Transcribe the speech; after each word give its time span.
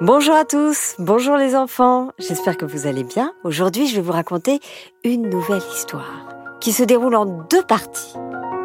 Bonjour 0.00 0.36
à 0.36 0.44
tous, 0.44 0.94
bonjour 1.00 1.36
les 1.36 1.56
enfants, 1.56 2.12
j'espère 2.20 2.56
que 2.56 2.64
vous 2.64 2.86
allez 2.86 3.02
bien. 3.02 3.32
Aujourd'hui 3.42 3.88
je 3.88 3.96
vais 3.96 4.00
vous 4.00 4.12
raconter 4.12 4.60
une 5.02 5.28
nouvelle 5.28 5.62
histoire 5.74 6.28
qui 6.60 6.70
se 6.70 6.84
déroule 6.84 7.16
en 7.16 7.26
deux 7.26 7.64
parties. 7.64 8.14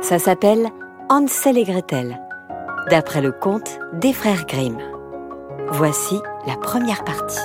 Ça 0.01 0.19
s'appelle 0.19 0.69
Hansel 1.09 1.57
et 1.57 1.63
Gretel, 1.63 2.21
d'après 2.91 3.19
le 3.19 3.31
conte 3.31 3.79
des 3.93 4.13
frères 4.13 4.45
Grimm. 4.45 4.77
Voici 5.69 6.19
la 6.45 6.55
première 6.55 7.03
partie. 7.03 7.39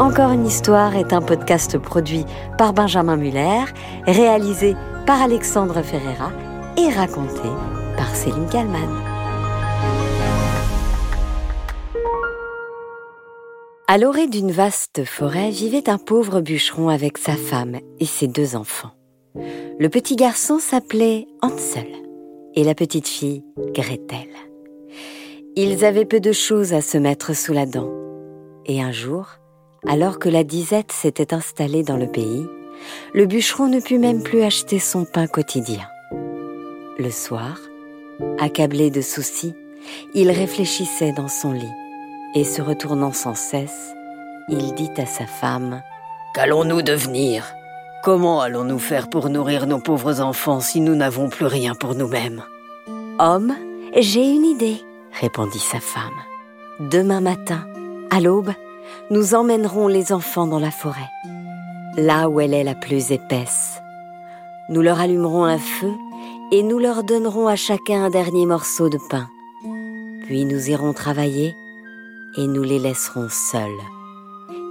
Encore 0.00 0.30
une 0.30 0.46
histoire 0.46 0.96
est 0.96 1.12
un 1.12 1.20
podcast 1.20 1.76
produit 1.76 2.24
par 2.56 2.72
Benjamin 2.72 3.16
Muller, 3.16 3.64
réalisé 4.06 4.74
par 5.04 5.20
Alexandre 5.20 5.82
Ferreira 5.82 6.32
et 6.78 6.88
raconté 6.88 7.50
par 7.98 8.16
Céline 8.16 8.48
Kallmann. 8.48 9.15
À 13.88 13.98
l'orée 13.98 14.26
d'une 14.26 14.50
vaste 14.50 15.04
forêt 15.04 15.50
vivait 15.50 15.88
un 15.88 15.96
pauvre 15.96 16.40
bûcheron 16.40 16.88
avec 16.88 17.18
sa 17.18 17.36
femme 17.36 17.76
et 18.00 18.04
ses 18.04 18.26
deux 18.26 18.56
enfants. 18.56 18.90
Le 19.78 19.88
petit 19.88 20.16
garçon 20.16 20.58
s'appelait 20.58 21.28
Hansel 21.40 21.86
et 22.56 22.64
la 22.64 22.74
petite 22.74 23.06
fille 23.06 23.44
Gretel. 23.72 24.26
Ils 25.54 25.84
avaient 25.84 26.04
peu 26.04 26.18
de 26.18 26.32
choses 26.32 26.72
à 26.72 26.80
se 26.80 26.98
mettre 26.98 27.32
sous 27.32 27.52
la 27.52 27.64
dent. 27.64 27.88
Et 28.64 28.82
un 28.82 28.90
jour, 28.90 29.28
alors 29.86 30.18
que 30.18 30.28
la 30.28 30.42
disette 30.42 30.90
s'était 30.90 31.32
installée 31.32 31.84
dans 31.84 31.96
le 31.96 32.10
pays, 32.10 32.44
le 33.14 33.26
bûcheron 33.26 33.68
ne 33.68 33.78
put 33.78 33.98
même 33.98 34.24
plus 34.24 34.42
acheter 34.42 34.80
son 34.80 35.04
pain 35.04 35.28
quotidien. 35.28 35.86
Le 36.98 37.10
soir, 37.12 37.60
accablé 38.40 38.90
de 38.90 39.00
soucis, 39.00 39.54
il 40.12 40.32
réfléchissait 40.32 41.12
dans 41.12 41.28
son 41.28 41.52
lit 41.52 41.72
et 42.36 42.44
se 42.44 42.60
retournant 42.60 43.12
sans 43.12 43.34
cesse, 43.34 43.94
il 44.50 44.74
dit 44.74 44.90
à 44.98 45.06
sa 45.06 45.24
femme 45.26 45.82
Qu'allons-nous 46.34 46.82
devenir? 46.82 47.54
Comment 48.04 48.42
allons-nous 48.42 48.78
faire 48.78 49.08
pour 49.08 49.30
nourrir 49.30 49.66
nos 49.66 49.78
pauvres 49.78 50.20
enfants 50.20 50.60
si 50.60 50.82
nous 50.82 50.94
n'avons 50.94 51.30
plus 51.30 51.46
rien 51.46 51.74
pour 51.74 51.94
nous-mêmes? 51.94 52.42
Homme, 53.18 53.54
j'ai 53.96 54.30
une 54.30 54.44
idée, 54.44 54.84
répondit 55.18 55.58
sa 55.58 55.80
femme. 55.80 56.12
Demain 56.78 57.22
matin, 57.22 57.66
à 58.10 58.20
l'aube, 58.20 58.52
nous 59.10 59.34
emmènerons 59.34 59.88
les 59.88 60.12
enfants 60.12 60.46
dans 60.46 60.60
la 60.60 60.70
forêt, 60.70 61.08
là 61.96 62.28
où 62.28 62.38
elle 62.38 62.52
est 62.52 62.64
la 62.64 62.74
plus 62.74 63.12
épaisse. 63.12 63.80
Nous 64.68 64.82
leur 64.82 65.00
allumerons 65.00 65.44
un 65.44 65.58
feu 65.58 65.92
et 66.52 66.62
nous 66.62 66.78
leur 66.78 67.02
donnerons 67.02 67.48
à 67.48 67.56
chacun 67.56 68.04
un 68.04 68.10
dernier 68.10 68.44
morceau 68.44 68.90
de 68.90 68.98
pain. 69.08 69.26
Puis 70.26 70.44
nous 70.44 70.68
irons 70.68 70.92
travailler 70.92 71.56
et 72.36 72.46
nous 72.46 72.62
les 72.62 72.78
laisserons 72.78 73.28
seuls. 73.30 73.80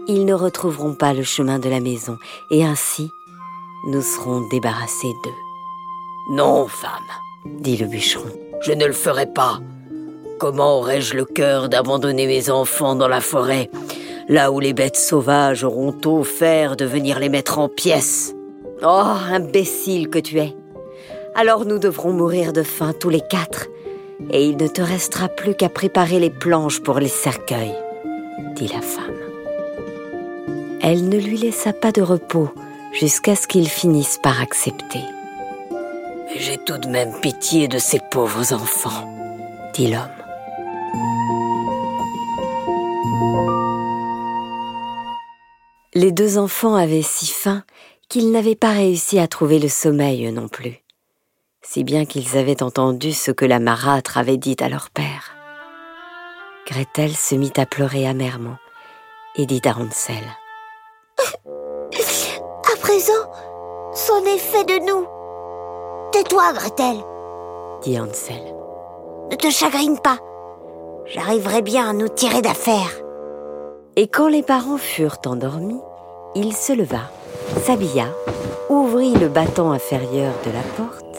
Ils 0.07 0.25
ne 0.25 0.33
retrouveront 0.33 0.93
pas 0.93 1.13
le 1.13 1.23
chemin 1.23 1.59
de 1.59 1.69
la 1.69 1.79
maison, 1.79 2.17
et 2.51 2.63
ainsi 2.63 3.09
nous 3.87 4.01
serons 4.01 4.47
débarrassés 4.49 5.13
d'eux. 5.23 6.35
Non, 6.35 6.67
femme, 6.67 6.91
dit 7.45 7.77
le 7.77 7.87
bûcheron, 7.87 8.29
je 8.61 8.71
ne 8.71 8.85
le 8.85 8.93
ferai 8.93 9.25
pas. 9.25 9.59
Comment 10.39 10.79
aurais-je 10.79 11.15
le 11.15 11.25
cœur 11.25 11.69
d'abandonner 11.69 12.27
mes 12.27 12.49
enfants 12.49 12.95
dans 12.95 13.07
la 13.07 13.21
forêt, 13.21 13.69
là 14.27 14.51
où 14.51 14.59
les 14.59 14.73
bêtes 14.73 14.97
sauvages 14.97 15.63
auront 15.63 15.93
faire 16.23 16.75
de 16.75 16.85
venir 16.85 17.19
les 17.19 17.29
mettre 17.29 17.59
en 17.59 17.69
pièces? 17.69 18.33
Oh, 18.83 19.03
imbécile 19.31 20.09
que 20.09 20.19
tu 20.19 20.39
es 20.39 20.53
Alors 21.35 21.65
nous 21.65 21.79
devrons 21.79 22.11
mourir 22.11 22.53
de 22.53 22.63
faim 22.63 22.93
tous 22.99 23.09
les 23.09 23.21
quatre, 23.21 23.67
et 24.29 24.45
il 24.45 24.57
ne 24.57 24.67
te 24.67 24.81
restera 24.81 25.27
plus 25.27 25.55
qu'à 25.55 25.69
préparer 25.69 26.19
les 26.19 26.29
planches 26.29 26.81
pour 26.81 26.99
les 26.99 27.07
cercueils, 27.07 27.75
dit 28.55 28.67
la 28.67 28.81
femme. 28.81 29.15
Elle 30.81 31.09
ne 31.09 31.17
lui 31.17 31.37
laissa 31.37 31.73
pas 31.73 31.91
de 31.91 32.01
repos 32.01 32.49
jusqu'à 32.91 33.35
ce 33.35 33.47
qu'il 33.47 33.67
finisse 33.67 34.19
par 34.21 34.41
accepter. 34.41 35.01
Mais 35.71 36.39
j'ai 36.39 36.57
tout 36.57 36.77
de 36.77 36.87
même 36.87 37.13
pitié 37.21 37.67
de 37.67 37.77
ces 37.77 37.99
pauvres 38.11 38.53
enfants, 38.53 39.07
dit 39.73 39.87
l'homme. 39.87 40.09
Les 45.93 46.11
deux 46.11 46.37
enfants 46.37 46.75
avaient 46.75 47.01
si 47.01 47.27
faim 47.27 47.63
qu'ils 48.09 48.31
n'avaient 48.31 48.55
pas 48.55 48.71
réussi 48.71 49.17
à 49.17 49.27
trouver 49.27 49.59
le 49.59 49.69
sommeil 49.69 50.31
non 50.31 50.47
plus 50.47 50.84
si 51.67 51.83
bien 51.83 52.05
qu'ils 52.05 52.37
avaient 52.37 52.61
entendu 52.63 53.11
ce 53.11 53.31
que 53.31 53.45
la 53.45 53.59
marâtre 53.59 54.17
avait 54.17 54.37
dit 54.37 54.55
à 54.59 54.69
leur 54.69 54.89
père. 54.91 55.35
Gretel 56.67 57.11
se 57.11 57.35
mit 57.35 57.51
à 57.57 57.65
pleurer 57.65 58.07
amèrement 58.07 58.57
et 59.35 59.45
dit 59.45 59.61
à 59.65 59.77
Hansel. 59.77 60.23
À 62.71 62.77
présent, 62.77 63.13
c'en 63.93 64.23
est 64.25 64.37
fait 64.37 64.63
de 64.63 64.85
nous. 64.85 65.07
Tais-toi, 66.11 66.53
Gretel, 66.53 66.97
dit 67.81 67.99
Hansel. 67.99 68.41
Ne 69.31 69.35
te 69.35 69.49
chagrine 69.49 69.99
pas. 69.99 70.19
J'arriverai 71.07 71.61
bien 71.61 71.89
à 71.89 71.93
nous 71.93 72.09
tirer 72.09 72.41
d'affaire. 72.41 72.91
Et 73.95 74.07
quand 74.07 74.27
les 74.27 74.43
parents 74.43 74.77
furent 74.77 75.17
endormis, 75.25 75.81
il 76.35 76.53
se 76.53 76.73
leva, 76.73 77.09
s'habilla, 77.63 78.07
ouvrit 78.69 79.13
le 79.13 79.29
battant 79.29 79.71
inférieur 79.71 80.33
de 80.45 80.51
la 80.51 80.61
porte 80.77 81.14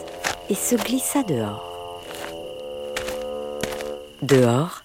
et 0.49 0.55
se 0.55 0.75
glissa 0.75 1.23
dehors. 1.23 2.01
Dehors, 4.21 4.83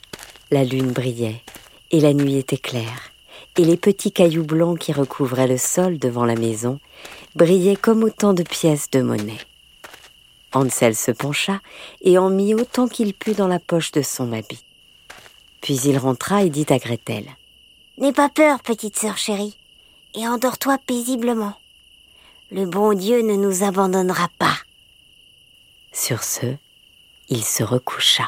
la 0.51 0.65
lune 0.65 0.93
brillait 0.93 1.43
et 1.91 2.01
la 2.01 2.13
nuit 2.15 2.37
était 2.37 2.59
claire, 2.59 3.13
et 3.57 3.65
les 3.65 3.77
petits 3.77 4.13
cailloux 4.13 4.45
blancs 4.45 4.79
qui 4.79 4.93
recouvraient 4.93 5.47
le 5.47 5.59
sol 5.59 5.99
devant 5.99 6.25
la 6.25 6.35
maison 6.35 6.81
brillaient 7.35 7.77
comme 7.77 8.03
autant 8.03 8.33
de 8.33 8.43
pièces 8.43 8.91
de 8.91 9.03
monnaie. 9.03 9.41
Hansel 10.53 10.95
se 10.95 11.11
pencha 11.11 11.61
et 12.03 12.19
en 12.19 12.29
mit 12.29 12.55
autant 12.55 12.89
qu'il 12.89 13.15
put 13.15 13.33
dans 13.33 13.49
la 13.49 13.59
poche 13.59 13.93
de 13.93 14.03
son 14.03 14.33
habit. 14.33 14.65
Puis 15.61 15.77
il 15.85 15.97
rentra 15.97 16.43
et 16.43 16.51
dit 16.51 16.67
à 16.69 16.79
Gretel 16.79 17.25
N'aie 17.99 18.13
pas 18.13 18.29
peur, 18.29 18.61
petite 18.61 18.99
sœur 18.99 19.17
chérie, 19.17 19.57
et 20.15 20.27
endors-toi 20.27 20.79
paisiblement. 20.87 21.55
Le 22.51 22.67
bon 22.67 22.93
Dieu 22.95 23.23
ne 23.23 23.37
nous 23.37 23.63
abandonnera 23.65 24.29
pas. 24.39 24.57
Sur 25.93 26.25
ce, 26.25 26.47
il 27.29 27.45
se 27.45 27.63
recoucha. 27.63 28.25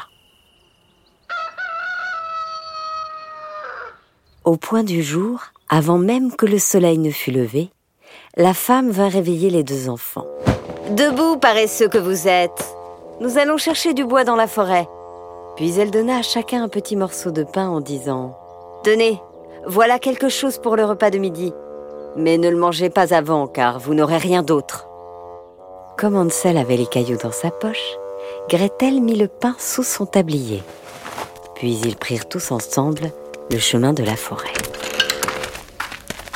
Au 4.43 4.55
point 4.55 4.83
du 4.83 5.01
jour, 5.01 5.41
avant 5.67 5.97
même 5.97 6.35
que 6.35 6.45
le 6.45 6.59
soleil 6.59 6.99
ne 6.99 7.09
fût 7.09 7.31
levé, 7.31 7.71
la 8.37 8.53
femme 8.53 8.91
vint 8.91 9.09
réveiller 9.09 9.49
les 9.49 9.63
deux 9.63 9.89
enfants. 9.89 10.27
Debout, 10.91 11.37
paresseux 11.37 11.87
que 11.87 11.97
vous 11.97 12.27
êtes 12.27 12.75
Nous 13.19 13.39
allons 13.39 13.57
chercher 13.57 13.95
du 13.95 14.05
bois 14.05 14.23
dans 14.23 14.35
la 14.35 14.47
forêt. 14.47 14.87
Puis 15.55 15.79
elle 15.79 15.89
donna 15.89 16.17
à 16.17 16.21
chacun 16.21 16.63
un 16.63 16.69
petit 16.69 16.95
morceau 16.95 17.31
de 17.31 17.43
pain 17.43 17.67
en 17.67 17.81
disant 17.81 18.37
Tenez, 18.83 19.19
voilà 19.65 19.97
quelque 19.97 20.29
chose 20.29 20.59
pour 20.59 20.75
le 20.75 20.85
repas 20.85 21.09
de 21.09 21.17
midi. 21.17 21.51
Mais 22.15 22.37
ne 22.37 22.49
le 22.49 22.57
mangez 22.57 22.91
pas 22.91 23.11
avant, 23.15 23.47
car 23.47 23.79
vous 23.79 23.95
n'aurez 23.95 24.17
rien 24.17 24.43
d'autre. 24.43 24.87
Comme 25.97 26.17
Hansel 26.17 26.57
avait 26.57 26.75
les 26.75 26.87
cailloux 26.87 27.17
dans 27.17 27.31
sa 27.31 27.51
poche, 27.51 27.95
Gretel 28.49 28.99
mit 28.99 29.15
le 29.15 29.29
pain 29.29 29.55
sous 29.57 29.83
son 29.83 30.05
tablier. 30.05 30.61
Puis 31.55 31.79
ils 31.85 31.95
prirent 31.95 32.27
tous 32.27 32.51
ensemble 32.51 33.13
le 33.49 33.59
chemin 33.59 33.93
de 33.93 34.03
la 34.03 34.17
forêt. 34.17 34.51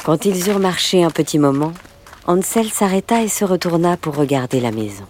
Quand 0.05 0.23
ils 0.23 0.47
eurent 0.47 0.59
marché 0.59 1.03
un 1.03 1.11
petit 1.11 1.39
moment, 1.39 1.73
Hansel 2.25 2.69
s'arrêta 2.69 3.21
et 3.21 3.27
se 3.27 3.43
retourna 3.43 3.97
pour 3.97 4.15
regarder 4.15 4.61
la 4.61 4.71
maison. 4.71 5.05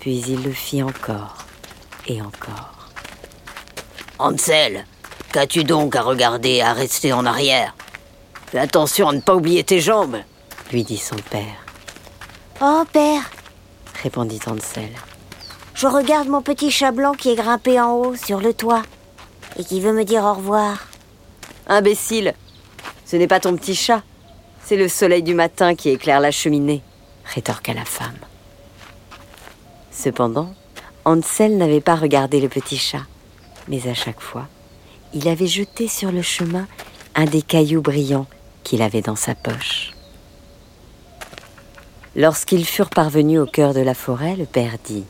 Puis 0.00 0.20
il 0.26 0.42
le 0.42 0.50
fit 0.50 0.82
encore 0.82 1.36
et 2.08 2.20
encore. 2.20 2.88
Hansel, 4.18 4.84
qu'as-tu 5.32 5.62
donc 5.62 5.94
à 5.94 6.02
regarder 6.02 6.54
et 6.54 6.62
à 6.62 6.72
rester 6.72 7.12
en 7.12 7.24
arrière? 7.24 7.76
Fais 8.48 8.58
attention 8.58 9.08
à 9.08 9.12
ne 9.12 9.20
pas 9.20 9.36
oublier 9.36 9.62
tes 9.62 9.80
jambes, 9.80 10.16
lui 10.72 10.82
dit 10.82 10.98
son 10.98 11.16
père. 11.30 11.61
Oh, 12.64 12.84
père, 12.92 13.28
répondit 14.04 14.38
Hansel. 14.46 14.90
Je 15.74 15.88
regarde 15.88 16.28
mon 16.28 16.42
petit 16.42 16.70
chat 16.70 16.92
blanc 16.92 17.12
qui 17.12 17.30
est 17.30 17.34
grimpé 17.34 17.80
en 17.80 17.90
haut 17.94 18.14
sur 18.14 18.38
le 18.38 18.54
toit 18.54 18.84
et 19.58 19.64
qui 19.64 19.80
veut 19.80 19.92
me 19.92 20.04
dire 20.04 20.22
au 20.22 20.34
revoir. 20.34 20.86
Imbécile, 21.66 22.34
ce 23.04 23.16
n'est 23.16 23.26
pas 23.26 23.40
ton 23.40 23.56
petit 23.56 23.74
chat, 23.74 24.04
c'est 24.62 24.76
le 24.76 24.86
soleil 24.86 25.24
du 25.24 25.34
matin 25.34 25.74
qui 25.74 25.88
éclaire 25.88 26.20
la 26.20 26.30
cheminée, 26.30 26.82
rétorqua 27.34 27.74
la 27.74 27.84
femme. 27.84 28.18
Cependant, 29.90 30.54
Hansel 31.04 31.56
n'avait 31.56 31.80
pas 31.80 31.96
regardé 31.96 32.40
le 32.40 32.48
petit 32.48 32.78
chat, 32.78 33.06
mais 33.66 33.88
à 33.88 33.94
chaque 33.94 34.20
fois, 34.20 34.46
il 35.14 35.26
avait 35.26 35.48
jeté 35.48 35.88
sur 35.88 36.12
le 36.12 36.22
chemin 36.22 36.68
un 37.16 37.24
des 37.24 37.42
cailloux 37.42 37.82
brillants 37.82 38.28
qu'il 38.62 38.82
avait 38.82 39.02
dans 39.02 39.16
sa 39.16 39.34
poche. 39.34 39.90
Lorsqu'ils 42.14 42.66
furent 42.66 42.90
parvenus 42.90 43.40
au 43.40 43.46
cœur 43.46 43.72
de 43.72 43.80
la 43.80 43.94
forêt, 43.94 44.36
le 44.36 44.44
père 44.44 44.74
dit 44.84 45.04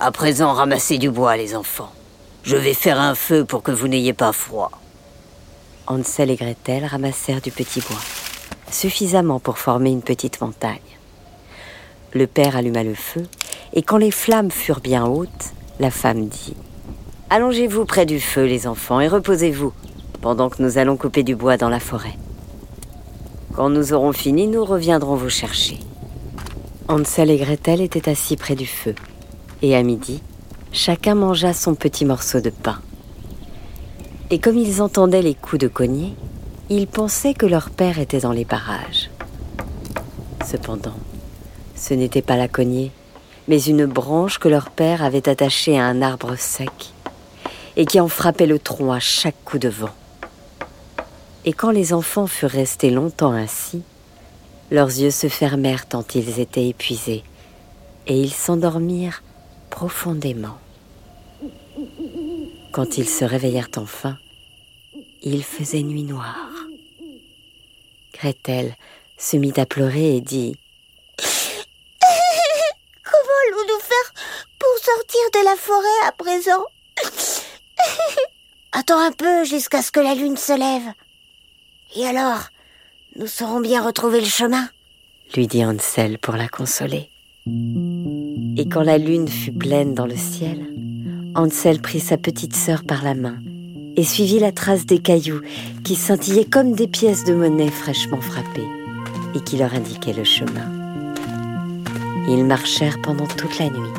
À 0.00 0.10
présent, 0.10 0.52
ramassez 0.52 0.98
du 0.98 1.08
bois, 1.08 1.36
les 1.36 1.54
enfants. 1.54 1.92
Je 2.42 2.56
vais 2.56 2.74
faire 2.74 2.98
un 2.98 3.14
feu 3.14 3.44
pour 3.44 3.62
que 3.62 3.70
vous 3.70 3.86
n'ayez 3.86 4.12
pas 4.12 4.32
froid. 4.32 4.72
Hansel 5.86 6.32
et 6.32 6.36
Gretel 6.36 6.86
ramassèrent 6.86 7.40
du 7.40 7.52
petit 7.52 7.80
bois, 7.82 8.00
suffisamment 8.68 9.38
pour 9.38 9.58
former 9.58 9.90
une 9.90 10.02
petite 10.02 10.40
montagne. 10.40 10.80
Le 12.12 12.26
père 12.26 12.56
alluma 12.56 12.82
le 12.82 12.94
feu, 12.94 13.22
et 13.72 13.82
quand 13.82 13.98
les 13.98 14.10
flammes 14.10 14.50
furent 14.50 14.80
bien 14.80 15.06
hautes, 15.06 15.52
la 15.78 15.92
femme 15.92 16.26
dit 16.26 16.56
Allongez-vous 17.30 17.84
près 17.84 18.06
du 18.06 18.18
feu, 18.18 18.44
les 18.44 18.66
enfants, 18.66 18.98
et 18.98 19.06
reposez-vous, 19.06 19.72
pendant 20.20 20.50
que 20.50 20.60
nous 20.60 20.78
allons 20.78 20.96
couper 20.96 21.22
du 21.22 21.36
bois 21.36 21.58
dans 21.58 21.68
la 21.68 21.80
forêt. 21.80 22.18
Quand 23.54 23.70
nous 23.70 23.92
aurons 23.92 24.12
fini, 24.12 24.48
nous 24.48 24.64
reviendrons 24.64 25.14
vous 25.14 25.30
chercher. 25.30 25.78
Hansel 26.86 27.30
et 27.30 27.38
Gretel 27.38 27.80
étaient 27.80 28.10
assis 28.10 28.36
près 28.36 28.54
du 28.54 28.66
feu, 28.66 28.94
et 29.62 29.74
à 29.74 29.82
midi, 29.82 30.22
chacun 30.70 31.14
mangea 31.14 31.54
son 31.54 31.74
petit 31.74 32.04
morceau 32.04 32.40
de 32.40 32.50
pain. 32.50 32.78
Et 34.30 34.38
comme 34.38 34.58
ils 34.58 34.82
entendaient 34.82 35.22
les 35.22 35.34
coups 35.34 35.60
de 35.60 35.68
cognée, 35.68 36.14
ils 36.68 36.86
pensaient 36.86 37.32
que 37.32 37.46
leur 37.46 37.70
père 37.70 37.98
était 37.98 38.20
dans 38.20 38.32
les 38.32 38.44
parages. 38.44 39.10
Cependant, 40.44 40.96
ce 41.74 41.94
n'était 41.94 42.20
pas 42.20 42.36
la 42.36 42.48
cognée, 42.48 42.90
mais 43.48 43.62
une 43.62 43.86
branche 43.86 44.38
que 44.38 44.48
leur 44.48 44.70
père 44.70 45.02
avait 45.02 45.28
attachée 45.28 45.78
à 45.78 45.86
un 45.86 46.02
arbre 46.02 46.36
sec 46.36 46.92
et 47.76 47.86
qui 47.86 47.98
en 47.98 48.08
frappait 48.08 48.46
le 48.46 48.58
tronc 48.58 48.92
à 48.92 49.00
chaque 49.00 49.42
coup 49.44 49.58
de 49.58 49.68
vent. 49.68 49.94
Et 51.46 51.52
quand 51.54 51.70
les 51.70 51.94
enfants 51.94 52.26
furent 52.26 52.50
restés 52.50 52.90
longtemps 52.90 53.32
ainsi, 53.32 53.82
leurs 54.70 54.88
yeux 54.88 55.10
se 55.10 55.28
fermèrent 55.28 55.86
tant 55.86 56.04
ils 56.14 56.40
étaient 56.40 56.68
épuisés, 56.68 57.22
et 58.06 58.20
ils 58.20 58.32
s'endormirent 58.32 59.22
profondément. 59.70 60.58
Quand 62.72 62.98
ils 62.98 63.08
se 63.08 63.24
réveillèrent 63.24 63.70
enfin, 63.76 64.18
il 65.22 65.42
faisait 65.44 65.82
nuit 65.82 66.02
noire. 66.02 66.50
Gretel 68.12 68.74
se 69.18 69.36
mit 69.36 69.52
à 69.56 69.66
pleurer 69.66 70.16
et 70.16 70.20
dit 70.20 70.56
Comment 73.04 73.38
allons-nous 73.48 73.80
faire 73.80 74.12
pour 74.58 74.78
sortir 74.82 75.20
de 75.34 75.44
la 75.44 75.56
forêt 75.56 76.06
à 76.06 76.12
présent 76.12 76.64
Attends 78.72 79.00
un 79.00 79.12
peu 79.12 79.44
jusqu'à 79.44 79.82
ce 79.82 79.92
que 79.92 80.00
la 80.00 80.14
lune 80.14 80.36
se 80.36 80.52
lève. 80.52 80.92
Et 81.96 82.06
alors, 82.06 82.48
nous 83.16 83.26
saurons 83.26 83.60
bien 83.60 83.84
retrouver 83.84 84.20
le 84.20 84.26
chemin 84.26 84.68
lui 85.34 85.46
dit 85.46 85.64
Hansel 85.64 86.18
pour 86.18 86.34
la 86.34 86.48
consoler. 86.48 87.10
Et 88.56 88.68
quand 88.68 88.82
la 88.82 88.98
lune 88.98 89.28
fut 89.28 89.52
pleine 89.52 89.94
dans 89.94 90.06
le 90.06 90.16
ciel, 90.16 90.66
Hansel 91.34 91.80
prit 91.80 92.00
sa 92.00 92.16
petite 92.16 92.54
sœur 92.54 92.84
par 92.84 93.02
la 93.02 93.14
main 93.14 93.36
et 93.96 94.04
suivit 94.04 94.38
la 94.38 94.52
trace 94.52 94.86
des 94.86 94.98
cailloux 94.98 95.40
qui 95.82 95.96
scintillaient 95.96 96.44
comme 96.44 96.72
des 96.72 96.86
pièces 96.86 97.24
de 97.24 97.34
monnaie 97.34 97.70
fraîchement 97.70 98.20
frappées 98.20 98.68
et 99.34 99.40
qui 99.40 99.56
leur 99.56 99.74
indiquaient 99.74 100.12
le 100.12 100.24
chemin. 100.24 100.70
Ils 102.28 102.44
marchèrent 102.44 103.00
pendant 103.02 103.26
toute 103.26 103.58
la 103.58 103.70
nuit 103.70 103.92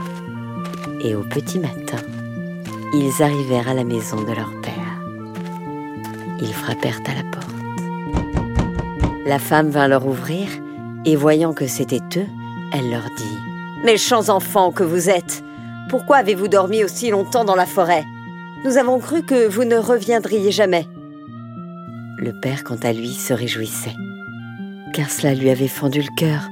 et 1.02 1.16
au 1.16 1.22
petit 1.22 1.60
matin, 1.60 2.02
ils 2.94 3.22
arrivèrent 3.22 3.70
à 3.70 3.74
la 3.74 3.84
maison 3.84 4.22
de 4.22 4.32
leur 4.32 4.52
père. 4.62 5.02
Ils 6.42 6.54
frappèrent 6.54 7.02
à 7.08 7.16
la 7.16 7.24
porte. 7.24 7.55
La 9.26 9.40
femme 9.40 9.72
vint 9.72 9.88
leur 9.88 10.06
ouvrir 10.06 10.48
et 11.04 11.16
voyant 11.16 11.54
que 11.54 11.66
c'était 11.66 12.20
eux, 12.20 12.28
elle 12.72 12.92
leur 12.92 13.06
dit⁇ 13.18 13.38
Méchants 13.84 14.30
enfants 14.30 14.72
que 14.72 14.84
vous 14.84 15.10
êtes, 15.10 15.44
pourquoi 15.90 16.18
avez-vous 16.18 16.48
dormi 16.48 16.84
aussi 16.84 17.10
longtemps 17.10 17.44
dans 17.44 17.56
la 17.56 17.66
forêt? 17.66 18.04
Nous 18.64 18.78
avons 18.78 19.00
cru 19.00 19.24
que 19.24 19.48
vous 19.48 19.64
ne 19.64 19.78
reviendriez 19.78 20.52
jamais. 20.52 20.86
Le 22.18 22.40
père, 22.40 22.64
quant 22.64 22.78
à 22.84 22.94
lui, 22.94 23.14
se 23.14 23.34
réjouissait, 23.34 23.96
car 24.94 25.10
cela 25.10 25.34
lui 25.34 25.50
avait 25.50 25.68
fendu 25.68 26.02
le 26.02 26.16
cœur 26.16 26.48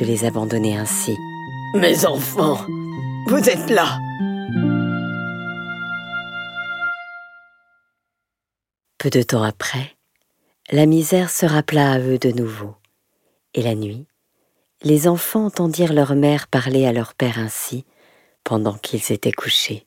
de 0.00 0.04
les 0.04 0.24
abandonner 0.24 0.76
ainsi. 0.76 1.16
Mes 1.74 2.06
enfants, 2.06 2.58
vous 3.28 3.48
êtes 3.48 3.70
là 3.70 3.98
Peu 8.98 9.10
de 9.10 9.22
temps 9.22 9.42
après, 9.42 9.95
la 10.72 10.86
misère 10.86 11.30
se 11.30 11.46
rappela 11.46 11.92
à 11.92 11.98
eux 12.00 12.18
de 12.18 12.32
nouveau. 12.32 12.74
Et 13.54 13.62
la 13.62 13.76
nuit, 13.76 14.06
les 14.82 15.06
enfants 15.06 15.46
entendirent 15.46 15.92
leur 15.92 16.16
mère 16.16 16.48
parler 16.48 16.86
à 16.86 16.92
leur 16.92 17.14
père 17.14 17.38
ainsi, 17.38 17.84
pendant 18.42 18.74
qu'ils 18.74 19.12
étaient 19.12 19.32
couchés. 19.32 19.86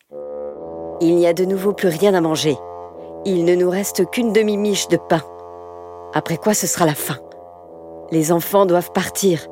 Il 1.01 1.15
n'y 1.17 1.27
a 1.27 1.33
de 1.33 1.43
nouveau 1.43 1.73
plus 1.73 1.89
rien 1.89 2.13
à 2.13 2.21
manger. 2.21 2.55
Il 3.25 3.43
ne 3.43 3.55
nous 3.55 3.69
reste 3.69 4.09
qu'une 4.09 4.31
demi-miche 4.31 4.87
de 4.87 4.97
pain. 4.97 5.21
Après 6.13 6.37
quoi 6.37 6.53
ce 6.53 6.65
sera 6.65 6.85
la 6.85 6.95
fin. 6.95 7.19
Les 8.11 8.31
enfants 8.31 8.65
doivent 8.65 8.93
partir. 8.93 9.47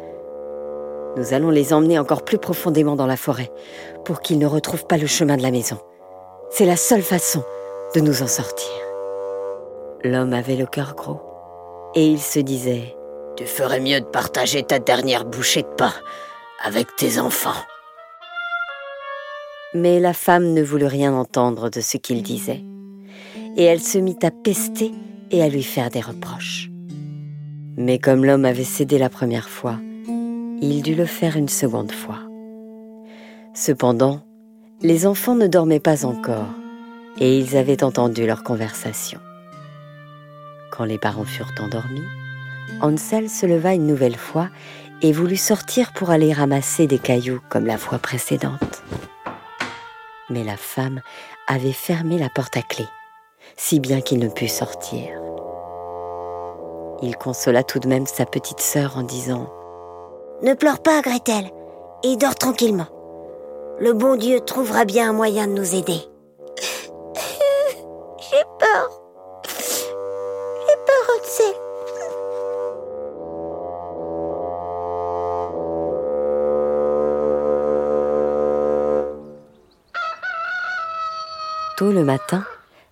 Nous 1.18 1.34
allons 1.34 1.50
les 1.50 1.74
emmener 1.74 2.00
encore 2.00 2.24
plus 2.24 2.38
profondément 2.38 2.96
dans 2.96 3.06
la 3.06 3.18
forêt 3.18 3.52
pour 4.06 4.22
qu'ils 4.22 4.40
ne 4.40 4.48
retrouvent 4.48 4.88
pas 4.88 4.98
le 4.98 5.08
chemin 5.08 5.36
de 5.36 5.44
la 5.44 5.52
maison. 5.52 5.78
C'est 6.52 6.66
la 6.66 6.78
seule 6.78 7.02
façon 7.02 7.44
de 7.96 8.00
nous 8.00 8.22
en 8.24 8.28
sortir. 8.28 8.87
L'homme 10.08 10.32
avait 10.32 10.56
le 10.56 10.66
cœur 10.66 10.96
gros, 10.96 11.20
et 11.94 12.08
il 12.08 12.22
se 12.22 12.40
disait 12.40 12.96
Tu 13.36 13.46
ferais 13.46 13.82
mieux 13.82 14.00
de 14.00 14.06
partager 14.06 14.64
ta 14.64 14.80
dernière 14.80 15.26
bouchée 15.26 15.64
de 15.64 15.76
pain 15.76 15.92
avec 16.64 16.88
tes 16.96 17.20
enfants. 17.20 17.62
Mais 19.74 20.00
la 20.00 20.14
femme 20.14 20.54
ne 20.54 20.64
voulut 20.64 20.86
rien 20.86 21.14
entendre 21.14 21.70
de 21.70 21.82
ce 21.82 21.98
qu'il 21.98 22.24
disait, 22.24 22.64
et 23.58 23.66
elle 23.66 23.82
se 23.82 23.98
mit 23.98 24.18
à 24.24 24.32
pester 24.32 24.94
et 25.30 25.44
à 25.44 25.50
lui 25.50 25.64
faire 25.64 25.90
des 25.90 26.00
reproches. 26.00 26.70
Mais 27.76 28.00
comme 28.00 28.24
l'homme 28.24 28.46
avait 28.46 28.64
cédé 28.64 28.98
la 28.98 29.10
première 29.10 29.50
fois, 29.50 29.76
il 30.62 30.84
dut 30.84 30.96
le 30.96 31.06
faire 31.06 31.36
une 31.36 31.50
seconde 31.50 31.92
fois. 31.92 32.20
Cependant, 33.54 34.22
les 34.82 35.06
enfants 35.06 35.36
ne 35.36 35.48
dormaient 35.48 35.82
pas 35.82 36.06
encore, 36.06 36.54
et 37.20 37.38
ils 37.38 37.58
avaient 37.58 37.84
entendu 37.84 38.26
leur 38.26 38.44
conversation. 38.44 39.20
Quand 40.78 40.86
les 40.86 41.00
parents 41.00 41.26
furent 41.26 41.54
endormis, 41.60 42.06
Hansel 42.82 43.32
se 43.32 43.48
leva 43.48 43.74
une 43.74 43.88
nouvelle 43.88 44.16
fois 44.16 44.50
et 45.02 45.12
voulut 45.12 45.36
sortir 45.36 45.92
pour 45.92 46.12
aller 46.12 46.32
ramasser 46.32 46.86
des 46.86 47.00
cailloux 47.00 47.42
comme 47.50 47.66
la 47.66 47.80
fois 47.80 47.98
précédente. 47.98 48.84
Mais 50.30 50.44
la 50.44 50.56
femme 50.56 51.02
avait 51.48 51.74
fermé 51.74 52.20
la 52.20 52.30
porte 52.30 52.58
à 52.58 52.62
clé, 52.62 52.86
si 53.56 53.80
bien 53.80 54.02
qu'il 54.02 54.20
ne 54.20 54.30
put 54.30 54.48
sortir. 54.48 55.20
Il 57.02 57.16
consola 57.18 57.64
tout 57.64 57.80
de 57.80 57.88
même 57.88 58.06
sa 58.06 58.28
petite 58.28 58.62
sœur 58.62 58.98
en 58.98 59.04
disant⁇ 59.04 59.50
Ne 60.46 60.54
pleure 60.54 60.80
pas, 60.80 61.02
Gretel, 61.02 61.50
et 62.04 62.18
dors 62.18 62.36
tranquillement. 62.36 62.88
Le 63.80 63.94
bon 63.94 64.16
Dieu 64.16 64.42
trouvera 64.42 64.86
bien 64.86 65.10
un 65.10 65.14
moyen 65.14 65.48
de 65.48 65.54
nous 65.54 65.74
aider. 65.74 66.02
J'ai 68.20 68.44
peur. 68.60 68.97
Tôt 81.78 81.92
le 81.92 82.04
matin, 82.04 82.44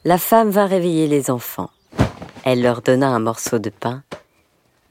la 0.04 0.20
femme 0.20 0.52
vint 0.52 0.68
réveiller 0.68 1.08
les 1.08 1.32
enfants. 1.32 1.72
Elle 2.44 2.62
leur 2.62 2.84
donna 2.84 3.08
un 3.08 3.18
morceau 3.18 3.58
de 3.58 3.72
pain, 3.72 4.04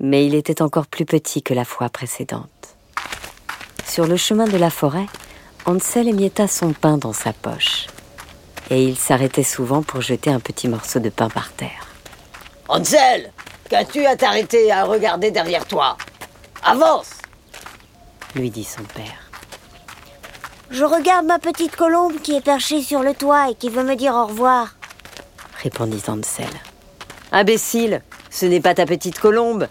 mais 0.01 0.27
il 0.27 0.35
était 0.35 0.63
encore 0.63 0.89
plus 0.89 1.05
petit 1.05 1.45
que 1.45 1.55
la 1.55 1.65
fois 1.65 1.89
précédente. 1.91 2.77
Sur 3.87 4.09
le 4.09 4.17
chemin 4.17 4.47
de 4.49 4.57
la 4.57 4.71
forêt, 4.71 5.07
Hansel 5.65 6.09
émietta 6.09 6.49
son 6.49 6.73
pain 6.73 6.99
dans 6.99 7.13
sa 7.13 7.33
poche, 7.33 7.87
et 8.69 8.83
il 8.83 8.97
s'arrêtait 8.97 9.45
souvent 9.45 9.85
pour 9.85 10.01
jeter 10.01 10.31
un 10.31 10.41
petit 10.41 10.67
morceau 10.67 10.99
de 10.99 11.09
pain 11.09 11.29
par 11.29 11.53
terre. 11.53 11.87
Hansel, 12.67 13.33
qu'as-tu 13.71 14.05
à 14.07 14.17
t'arrêter 14.17 14.73
à 14.73 14.83
regarder 14.83 15.31
derrière 15.31 15.67
toi? 15.67 15.97
Avance 16.65 17.13
lui 18.35 18.51
dit 18.51 18.65
son 18.65 18.83
père. 18.83 19.24
Je 20.75 20.83
regarde 20.83 21.25
ma 21.25 21.39
petite 21.39 21.77
colombe 21.77 22.15
qui 22.21 22.35
est 22.35 22.41
perchée 22.41 22.83
sur 22.83 23.01
le 23.01 23.15
toit 23.15 23.49
et 23.49 23.55
qui 23.55 23.69
veut 23.69 23.85
me 23.85 23.95
dire 23.95 24.13
au 24.13 24.27
revoir. 24.27 24.75
Répondit 25.63 26.03
Hansel. 26.09 26.49
Imbécile, 27.31 28.03
ce 28.29 28.45
n'est 28.45 28.61
pas 28.61 28.75
ta 28.75 28.85
petite 28.85 29.21
colombe. 29.21 29.69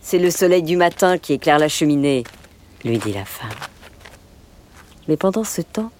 C'est 0.00 0.18
le 0.18 0.30
soleil 0.30 0.62
du 0.62 0.78
matin 0.78 1.18
qui 1.18 1.34
éclaire 1.34 1.58
la 1.58 1.68
cheminée, 1.68 2.24
lui 2.82 2.96
dit 2.96 3.12
la 3.12 3.26
femme. 3.26 3.50
Mais 5.06 5.18
pendant 5.18 5.44
ce 5.44 5.60
temps, 5.60 5.90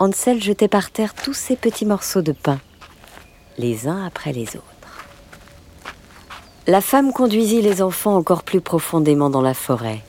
Hansel 0.00 0.42
jetait 0.42 0.66
par 0.66 0.90
terre 0.90 1.14
tous 1.14 1.34
ses 1.34 1.54
petits 1.54 1.86
morceaux 1.86 2.22
de 2.22 2.32
pain, 2.32 2.58
les 3.56 3.86
uns 3.86 4.04
après 4.04 4.32
les 4.32 4.56
autres. 4.56 4.64
La 6.66 6.80
femme 6.80 7.12
conduisit 7.12 7.62
les 7.62 7.82
enfants 7.82 8.16
encore 8.16 8.42
plus 8.42 8.60
profondément 8.60 9.30
dans 9.30 9.42
la 9.42 9.54
forêt, 9.54 10.02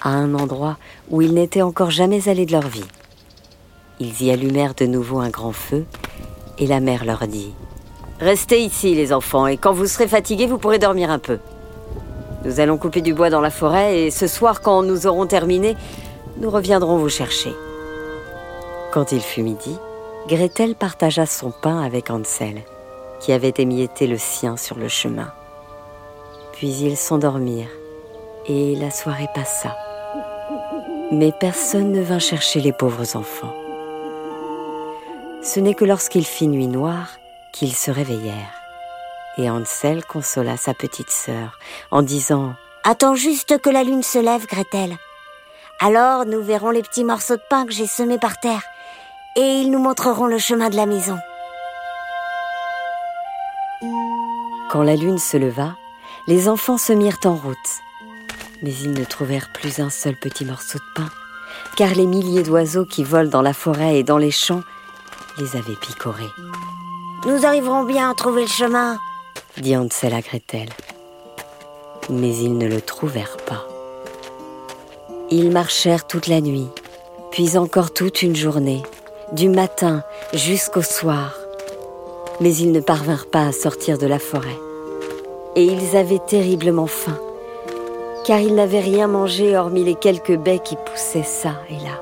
à 0.00 0.08
un 0.08 0.32
endroit 0.32 0.78
où 1.10 1.20
ils 1.20 1.34
n'étaient 1.34 1.60
encore 1.60 1.90
jamais 1.90 2.30
allés 2.30 2.46
de 2.46 2.52
leur 2.52 2.68
vie. 2.68 2.86
Ils 4.00 4.22
y 4.22 4.30
allumèrent 4.30 4.74
de 4.74 4.86
nouveau 4.86 5.20
un 5.20 5.30
grand 5.30 5.52
feu 5.52 5.84
Et 6.58 6.66
la 6.66 6.80
mère 6.80 7.04
leur 7.04 7.26
dit 7.28 7.54
Restez 8.20 8.60
ici, 8.60 8.94
les 8.94 9.12
enfants, 9.12 9.46
et 9.46 9.56
quand 9.56 9.72
vous 9.72 9.86
serez 9.86 10.08
fatigués, 10.08 10.46
vous 10.46 10.58
pourrez 10.58 10.78
dormir 10.78 11.10
un 11.10 11.18
peu. 11.18 11.38
Nous 12.44 12.60
allons 12.60 12.78
couper 12.78 13.00
du 13.00 13.12
bois 13.12 13.30
dans 13.30 13.40
la 13.40 13.50
forêt, 13.50 14.00
et 14.00 14.10
ce 14.10 14.26
soir, 14.26 14.60
quand 14.60 14.82
nous 14.82 15.06
aurons 15.06 15.26
terminé, 15.26 15.76
nous 16.38 16.50
reviendrons 16.50 16.98
vous 16.98 17.08
chercher. 17.08 17.52
Quand 18.92 19.12
il 19.12 19.20
fut 19.20 19.42
midi, 19.42 19.76
Gretel 20.28 20.74
partagea 20.74 21.26
son 21.26 21.50
pain 21.50 21.82
avec 21.82 22.10
Hansel, 22.10 22.62
qui 23.20 23.32
avait 23.32 23.54
émietté 23.58 24.06
le 24.06 24.18
sien 24.18 24.56
sur 24.56 24.78
le 24.78 24.88
chemin. 24.88 25.32
Puis 26.52 26.70
ils 26.70 26.96
s'endormirent, 26.96 27.72
et 28.46 28.76
la 28.76 28.90
soirée 28.90 29.28
passa. 29.34 29.76
Mais 31.10 31.32
personne 31.40 31.92
ne 31.92 32.02
vint 32.02 32.18
chercher 32.18 32.60
les 32.60 32.72
pauvres 32.72 33.16
enfants. 33.16 33.54
Ce 35.44 35.60
n'est 35.60 35.74
que 35.74 35.84
lorsqu'il 35.84 36.24
fit 36.24 36.48
nuit 36.48 36.68
noire 36.68 37.18
qu'ils 37.52 37.76
se 37.76 37.90
réveillèrent. 37.90 38.54
Et 39.36 39.50
Hansel 39.50 40.02
consola 40.02 40.56
sa 40.56 40.72
petite 40.72 41.10
sœur 41.10 41.58
en 41.90 42.00
disant⁇ 42.00 42.48
Attends 42.82 43.14
juste 43.14 43.58
que 43.58 43.68
la 43.68 43.84
lune 43.84 44.02
se 44.02 44.18
lève, 44.18 44.46
Gretel. 44.46 44.96
Alors 45.80 46.24
nous 46.24 46.42
verrons 46.42 46.70
les 46.70 46.80
petits 46.80 47.04
morceaux 47.04 47.36
de 47.36 47.42
pain 47.50 47.66
que 47.66 47.72
j'ai 47.72 47.86
semés 47.86 48.18
par 48.18 48.40
terre, 48.40 48.62
et 49.36 49.60
ils 49.60 49.70
nous 49.70 49.78
montreront 49.78 50.26
le 50.26 50.38
chemin 50.38 50.70
de 50.70 50.76
la 50.76 50.86
maison. 50.86 51.18
Quand 54.70 54.82
la 54.82 54.96
lune 54.96 55.18
se 55.18 55.36
leva, 55.36 55.76
les 56.26 56.48
enfants 56.48 56.78
se 56.78 56.94
mirent 56.94 57.20
en 57.24 57.34
route. 57.34 57.56
Mais 58.62 58.72
ils 58.72 58.92
ne 58.92 59.04
trouvèrent 59.04 59.52
plus 59.52 59.78
un 59.78 59.90
seul 59.90 60.16
petit 60.16 60.46
morceau 60.46 60.78
de 60.78 61.02
pain, 61.02 61.10
car 61.76 61.94
les 61.94 62.06
milliers 62.06 62.42
d'oiseaux 62.42 62.86
qui 62.86 63.04
volent 63.04 63.28
dans 63.28 63.42
la 63.42 63.52
forêt 63.52 63.98
et 63.98 64.04
dans 64.04 64.18
les 64.18 64.30
champs 64.30 64.62
les 65.38 65.56
avaient 65.56 65.76
picorés. 65.80 66.30
Nous 67.26 67.44
arriverons 67.46 67.84
bien 67.84 68.10
à 68.10 68.14
trouver 68.14 68.42
le 68.42 68.48
chemin, 68.48 68.98
dit 69.56 69.76
Hansel 69.76 70.14
à 70.14 70.20
Gretel. 70.20 70.68
Mais 72.10 72.36
ils 72.36 72.56
ne 72.56 72.66
le 72.66 72.80
trouvèrent 72.80 73.38
pas. 73.46 73.66
Ils 75.30 75.50
marchèrent 75.50 76.06
toute 76.06 76.26
la 76.26 76.40
nuit, 76.40 76.68
puis 77.30 77.56
encore 77.56 77.92
toute 77.92 78.22
une 78.22 78.36
journée, 78.36 78.82
du 79.32 79.48
matin 79.48 80.02
jusqu'au 80.34 80.82
soir. 80.82 81.34
Mais 82.40 82.54
ils 82.54 82.72
ne 82.72 82.80
parvinrent 82.80 83.26
pas 83.26 83.46
à 83.46 83.52
sortir 83.52 83.96
de 83.96 84.06
la 84.06 84.18
forêt. 84.18 84.58
Et 85.56 85.64
ils 85.64 85.96
avaient 85.96 86.20
terriblement 86.26 86.86
faim, 86.86 87.18
car 88.26 88.40
ils 88.40 88.54
n'avaient 88.54 88.80
rien 88.80 89.06
mangé 89.06 89.56
hormis 89.56 89.84
les 89.84 89.94
quelques 89.94 90.36
baies 90.36 90.60
qui 90.62 90.76
poussaient 90.76 91.22
ça 91.22 91.54
et 91.70 91.82
là. 91.84 92.00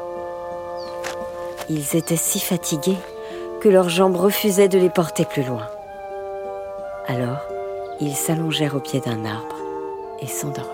Ils 1.68 1.96
étaient 1.96 2.16
si 2.16 2.40
fatigués 2.40 2.98
que 3.62 3.68
leurs 3.68 3.90
jambes 3.90 4.16
refusaient 4.16 4.66
de 4.66 4.76
les 4.76 4.90
porter 4.90 5.24
plus 5.24 5.44
loin. 5.44 5.68
Alors, 7.06 7.38
ils 8.00 8.16
s'allongèrent 8.16 8.74
au 8.74 8.80
pied 8.80 8.98
d'un 8.98 9.24
arbre 9.24 9.54
et 10.20 10.26
s'endormirent. 10.26 10.72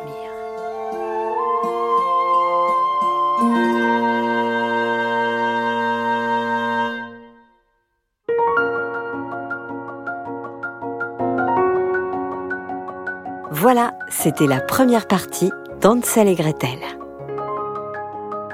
Voilà, 13.50 13.98
c'était 14.08 14.46
la 14.46 14.62
première 14.62 15.06
partie 15.06 15.52
d'Ansel 15.82 16.26
et 16.26 16.36
Gretel. 16.36 16.78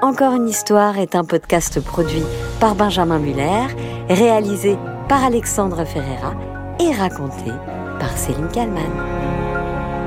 Encore 0.01 0.33
une 0.33 0.49
histoire 0.49 0.97
est 0.97 1.15
un 1.15 1.23
podcast 1.23 1.79
produit 1.79 2.23
par 2.59 2.75
Benjamin 2.75 3.19
Muller 3.19 3.94
réalisé 4.09 4.77
par 5.07 5.23
Alexandre 5.23 5.85
Ferreira 5.85 6.33
et 6.79 6.93
raconté 6.93 7.51
par 7.99 8.17
Céline 8.17 8.49
Kallmann. 8.49 8.83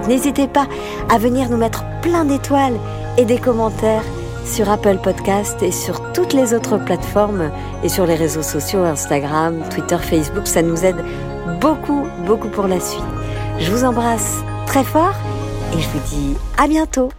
N'hésitez 0.06 0.48
pas 0.48 0.66
à 1.10 1.18
venir 1.18 1.50
nous 1.50 1.56
mettre 1.56 1.84
plein 2.02 2.24
d'étoiles 2.24 2.78
et 3.16 3.24
des 3.24 3.38
commentaires 3.38 4.04
sur 4.46 4.70
Apple 4.70 4.98
Podcast 5.02 5.62
et 5.62 5.72
sur 5.72 6.12
toutes 6.12 6.32
les 6.32 6.54
autres 6.54 6.78
plateformes 6.78 7.50
et 7.82 7.88
sur 7.88 8.06
les 8.06 8.14
réseaux 8.14 8.42
sociaux 8.42 8.80
Instagram, 8.80 9.60
Twitter, 9.70 9.98
Facebook. 9.98 10.46
Ça 10.46 10.62
nous 10.62 10.84
aide 10.84 11.04
beaucoup, 11.60 12.06
beaucoup 12.26 12.48
pour 12.48 12.66
la 12.66 12.80
suite. 12.80 13.04
Je 13.58 13.70
vous 13.70 13.84
embrasse 13.84 14.38
très 14.66 14.84
fort 14.84 15.14
et 15.76 15.80
je 15.80 15.88
vous 15.88 16.00
dis 16.08 16.36
à 16.56 16.66
bientôt. 16.66 17.10